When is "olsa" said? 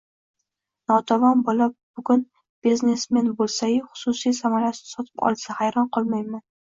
5.31-5.59